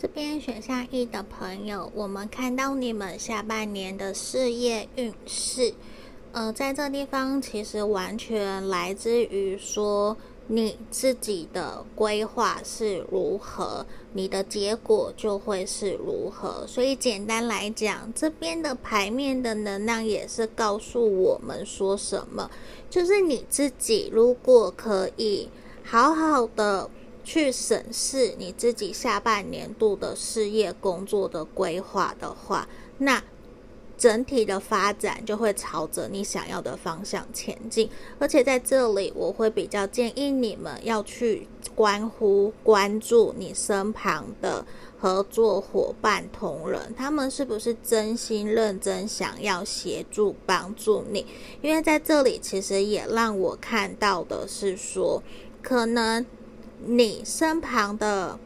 [0.00, 5.74] 这边选项一的朋友，我们看到你们下半年的事业运势，
[6.30, 10.16] 呃，在这地方其实完全来自于说
[10.46, 16.64] 你自己的规划是如何，你的结果就会是如何。
[16.68, 22.48] 所以简单来讲，这边的牌面的能量也是告诉我们说什么，
[22.88, 25.48] 就是你自己如果可以
[25.82, 26.88] 好好的。
[27.28, 32.66] 去审视你自己下半年度的事业工作的规划的话，
[32.96, 33.22] 那
[33.98, 37.90] 整体的发展就会朝着你想要的方向前进。
[38.18, 44.64] 而且在这里，我会比较建议你们要去关乎关注你身旁的
[44.98, 51.26] 合作伙伴、同仁，他们是不是真心认真想要协助帮助你？
[51.60, 55.22] 因为在这里，其实也让我看到的是说，
[55.60, 56.24] 可能。
[56.84, 58.38] 你身旁的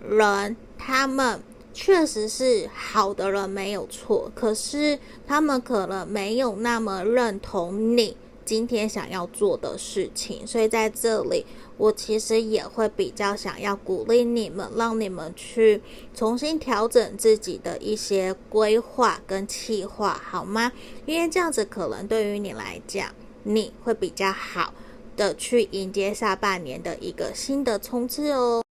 [0.00, 1.40] 人，他们
[1.72, 4.30] 确实是好的人，没有错。
[4.34, 11.44] 可是他们可能没有那么认同你今天想要做的事情，所以在这里，
[11.76, 15.82] 我其实也会比较想要鼓励你们，让你们去
[16.14, 20.72] 重新调整自己的一些规划跟计划，好吗？
[21.04, 23.08] 因为这样子可能对于你来讲，
[23.42, 24.72] 你会比较好。
[25.16, 28.62] 的去迎接下半年的一个新的冲刺哦。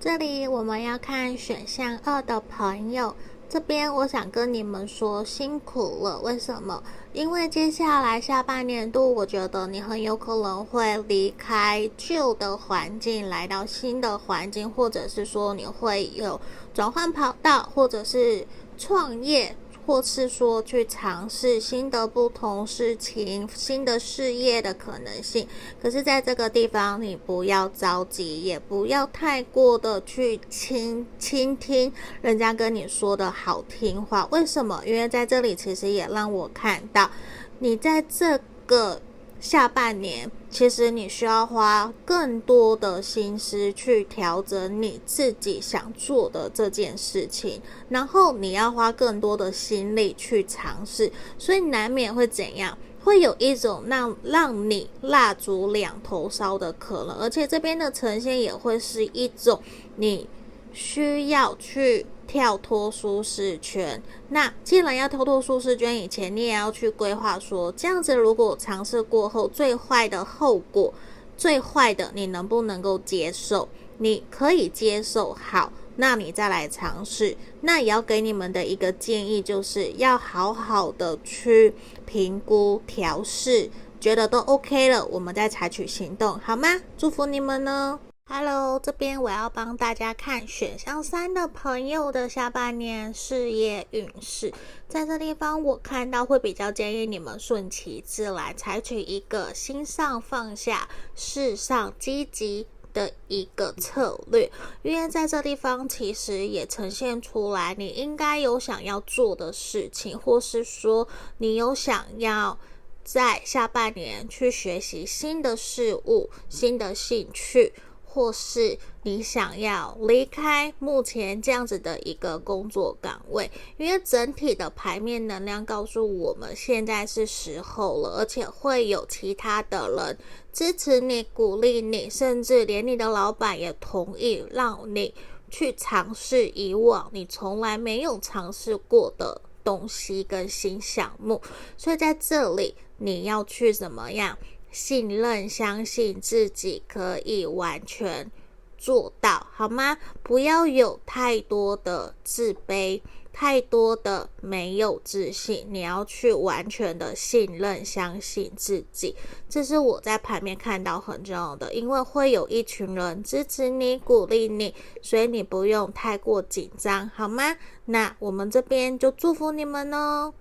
[0.00, 3.14] 这里我们要看选项二的朋友，
[3.48, 6.18] 这边我想跟你们说辛苦了。
[6.20, 6.82] 为什么？
[7.12, 16.40] 因为接下来下半年度，我觉得你很有可能会离开旧的环境，来到新的环境，或者是说你会有
[16.74, 19.54] 转换跑道，或者是创业。
[19.92, 25.46] 或是说去尝试新的不同事情、新的事业的可能性，
[25.82, 34.26] 可是在这个地方，你不要着急，也不要太过的去倾倾听人家跟你说的好听话。
[34.30, 34.82] 为什么？
[34.86, 37.10] 因为在这里其实也让我看到，
[37.58, 38.98] 你在这个。
[39.42, 52.78] 下半年，其实你需要花更多的心思去调整你自己想做的这件事情，然后你要花更多的心力去尝试，所以难免会怎样？
[53.02, 59.60] 会有一种让让你蜡烛两头烧的可能，而且这边的呈现也会是一种
[59.96, 60.28] 你
[60.72, 62.06] 需要去。
[62.26, 64.02] 跳脱舒适圈。
[64.28, 70.92] 那既然要跳脱舒适圈，以前你也要去规划说，这样子如果尝试过后，最坏的后果，
[71.36, 73.68] 最坏的你能不能够接受？
[73.98, 77.36] 你可以接受，好，那你再来尝试。
[77.60, 86.80] 那也要给你们的一个建议，就是要好好的去评估、调试，觉得都 OK 了，我们再采取行动，好吗？
[86.98, 88.00] 祝福你们呢。
[88.34, 94.50] Hello，这边我要帮大家看选项三的朋友的下半年事业运势。
[94.88, 104.50] 在这地方，我看到会比较建议你们顺其自然，采取一个心上放下、事上积极的一个策略。
[104.80, 111.06] 因为在这地方，其实也呈现出来你应该有想要做的事情，或是说
[111.36, 112.58] 你有想要
[113.04, 117.74] 在下半年去学习新的事物、新的兴趣。
[118.14, 130.18] 或是你想要离开目前这样子的一个工作岗位，因为整体的牌面能量告诉我们，现在是时候了，而且会有其他的人
[130.52, 135.14] 支持你、鼓励你，甚至连你的老板也同意让你
[135.48, 141.40] 去尝试以往你从来没有尝试过的东西跟新项目。
[141.78, 144.36] 所以在这里，你要去怎么样？
[144.72, 148.28] 信任、相信自己可以完全
[148.76, 149.98] 做到，好吗？
[150.24, 153.00] 不要有太多的自卑，
[153.32, 155.66] 太多的没有自信。
[155.70, 159.14] 你要去完全的信任、相信自己，
[159.48, 167.56] 这是我在盘面看到很重要的，因为会有一群人支持你、鼓励你，所以你不用太过紧张，好吗？
[167.84, 170.34] 那我们这边就祝福你们哦。